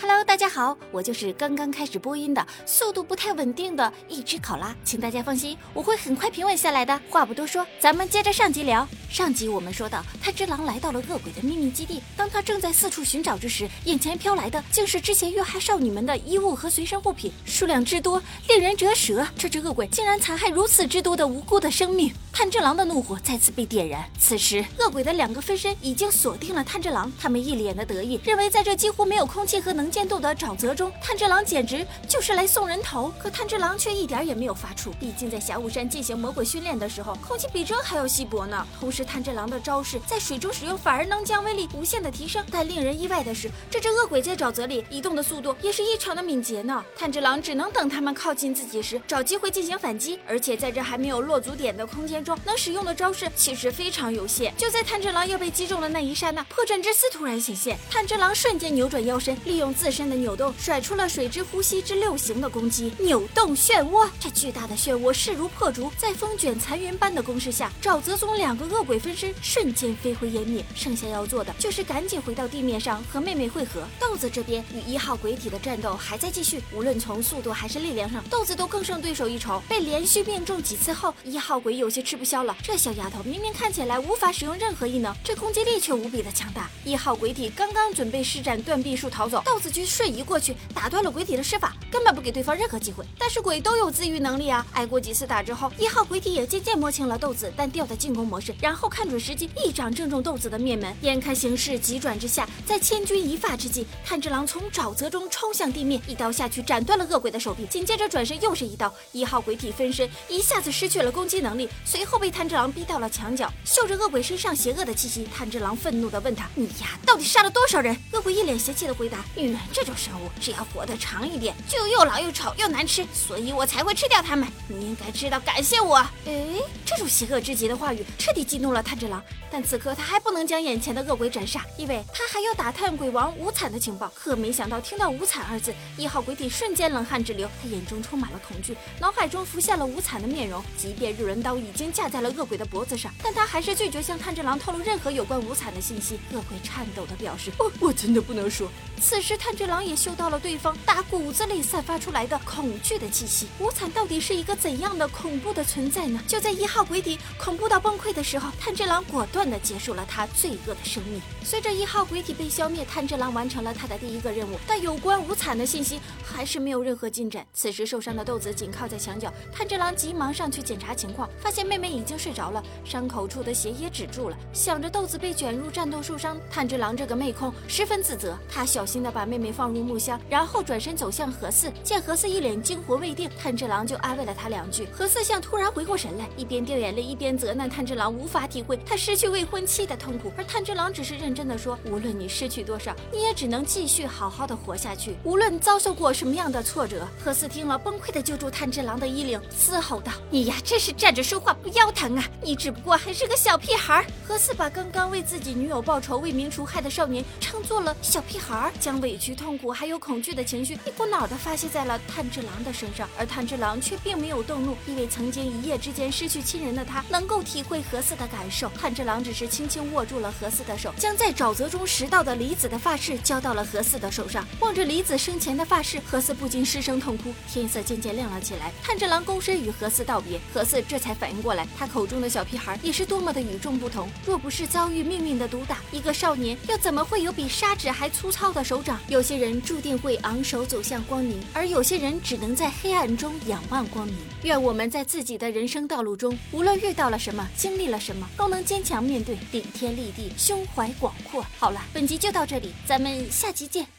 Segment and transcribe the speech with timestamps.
[0.00, 7.00] Hello，大家好，我就是刚刚开始播音的，速度不太稳定的一只考拉，请大家放心，我会很快平稳下来的。
[7.10, 8.86] 话不多说，咱们接着上集聊。
[9.10, 19.26] 上集我们说到，炭治郎来到了恶鬼的秘密基地，当他正在四处寻找之时，眼前飘来的竟是之前遇害少女们的衣物和随身物品，数量之多，令人折舌。
[19.36, 24.08] 这只恶鬼竟然残害如此之多的无辜的生命，炭治郎的怒火再次被点燃。
[24.16, 29.87] 此时，恶鬼的两个分身已经锁定了炭治郎，他们一脸的得意，认为在这几乎没有空气和能。
[29.90, 33.12] 见度的沼泽中，炭治郎简直就是来送人头。
[33.18, 38.66] 可炭治郎却一点也没有发怵，毕竟在霞雾山进行魔鬼训练的时候，空气比这还要稀薄呢。
[38.78, 42.44] 同时，炭治郎的招式在水中使用，反而能将威力无限的提升。
[42.50, 46.84] 但令人意外的是，这只恶鬼在沼泽里移动的速度也是异常的敏捷呢。
[46.96, 50.18] 炭治郎只能等他们靠近自己时，找机会进行反击。
[50.26, 54.54] 而且在这还没有落足点的空间中，能使用的招式其实非常有限。
[54.56, 59.68] 就在炭治郎要被击中的那一刹那，破阵之丝突然显现，炭治郎瞬间扭转腰身，利用。
[59.78, 64.08] 自身的扭动甩出了水之呼吸之六形的攻击，扭动漩涡。
[64.18, 70.64] 这巨大的漩涡势如破竹，在风卷残云般的攻势下，沼泽中两个恶鬼分身瞬间飞灰烟灭。
[70.74, 73.86] 剩下要做的就是赶紧回到地面上和妹妹会合。
[74.00, 79.62] 豆子这边与一号鬼体的战斗还在继续，无论从速度还是力量上，豆子都更胜对手一筹。
[79.68, 82.56] 被连续命中几次后，一号鬼有些吃不消了。
[82.64, 86.68] 这小丫头明明看起来无法使用任何异能，这攻击力却无比的强大。
[86.84, 89.67] 一号鬼体刚刚准备施展断臂术逃走，豆子。
[89.70, 93.04] 就瞬移过去，打断了鬼体的施法，根本不给对方任何机会。
[93.18, 94.66] 但是鬼都有自愈能力啊！
[94.72, 100.94] 挨过几次打之后，一号鬼体也渐渐摸清了豆子单调的进攻模式，然后看准时机，一掌正中豆子的面门。
[101.02, 124.48] 眼看形势急转之下，在千钧一发之际，炭治郎从沼泽中冲向地面，一刀下去斩断了恶鬼的手臂，紧接着转身又是一刀，一号鬼体分身一下子失去了攻击能力，随后被炭治郎逼到了墙角，嗅着恶鬼身上邪恶的气息，炭治郎愤怒地问他：“你呀，到底杀了多少人？” 恶鬼一脸邪气的回答：“女人。”这种生物只要活得长一点，就又老又丑又难吃，所以我才会吃掉它们。
[124.66, 125.98] 你应该知道感谢我。
[126.26, 134.10] 哎，这种邪恶至极的话语彻底激怒了炭治郎，但此刻他还不能将眼前的恶鬼斩杀，因为他还要打探鬼王无惨的情报。
[134.16, 140.60] 可没想到听到无惨二字，一号鬼体瞬间冷汗直流，他眼中充满了恐惧，脑海中浮现了无惨的面容。
[140.76, 146.18] 即便日轮刀已经架在了恶鬼的脖子上，但他还是拒绝向炭治郎透露任何有关无惨的信息。
[146.32, 148.70] 恶鬼颤抖的表示：“我我真的不能说。”
[149.00, 153.46] 此时，炭治郎也嗅到了对方打骨子里散发出来的恐惧的气息。
[153.60, 156.20] 无惨到底是一个怎样的恐怖的存在呢？
[156.26, 161.20] 就在一号鬼体恐怖到崩溃的时候，炭治郎果断地结束了他罪恶的生命。
[161.44, 167.46] 随着一号鬼体被消灭，炭治郎完成了他的第一个任务，但有关无惨的信息还是没有任何进展。
[167.52, 174.36] 此时，受伤的豆子紧靠在墙角，炭治郎急忙上去检查情况，发现妹妹已经睡着了，伤口处的血也止住了。
[174.52, 178.88] 想着豆子被卷入战斗受伤，炭治郎这个妹控十分自责，他小。
[178.88, 181.70] 心的把妹妹放入木箱，然后转身走向何四。
[181.84, 184.88] 见何四一脸惊魂未定，炭治郎就安慰了他两句。
[184.90, 190.32] 何四像突然回过神来，一边掉眼泪，一边责难炭治郎无法体会他失去未婚妻的痛苦。
[190.38, 195.14] 而炭治郎只是认真的说：“无论你失去多少，你也只能继续好好的活下去。
[195.22, 202.24] 无论遭受过什么样的挫折。”何四听了，崩溃的揪住炭治郎的衣领，嘶吼道：“你呀，真是站着说话不腰疼啊！
[202.42, 208.72] 你只不过还是个小屁孩。”何四把刚刚为自己女友报仇、为民除害的少年称作了小屁孩。
[208.80, 218.68] 将委屈、痛苦还有恐惧的情绪一股脑的发泄在了炭治郎的身上，而炭治郎却并没有动怒，因为曾经一夜之间失去亲人的他能够体会何四的感受。
[218.70, 224.46] 炭治郎只是轻轻握住了何四的手，将在沼泽中拾到的离子的发饰交到了何四的手上。
[224.60, 227.32] 望着离子生前的发饰，何四不禁失声痛哭。
[227.48, 234.08] 天色渐渐亮了起来，炭治郎躬身与何四道别，何四这才反应过来，他口中的小屁孩也是多么的与众不同。
[234.24, 239.00] 若不是遭遇命运的毒打，一个少年又怎么会有比杀纸还粗糙的手掌？
[239.06, 244.16] 有些人注定会昂首走向光明，而有些人只能在黑暗中仰望光明。
[244.42, 251.46] 愿我们在自己的人生道路中，无论遇到了什么，经历了什么，都能坚强面对，顶天立地，胸怀广阔。
[251.56, 253.97] 好了，本集就到这里，咱们下集见。